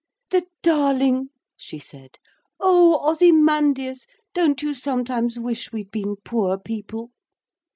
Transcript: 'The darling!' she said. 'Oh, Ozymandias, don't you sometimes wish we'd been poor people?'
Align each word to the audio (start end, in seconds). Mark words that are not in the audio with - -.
'The 0.31 0.47
darling!' 0.63 1.29
she 1.55 1.77
said. 1.77 2.17
'Oh, 2.59 3.07
Ozymandias, 3.07 4.07
don't 4.33 4.63
you 4.63 4.73
sometimes 4.73 5.37
wish 5.39 5.71
we'd 5.71 5.91
been 5.91 6.15
poor 6.23 6.57
people?' 6.57 7.11